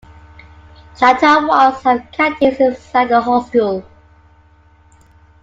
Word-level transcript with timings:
Chatrawas 0.95 1.83
have 1.83 2.11
canteens 2.11 2.59
inside 2.59 3.09
the 3.09 3.21
hostel. 3.21 3.85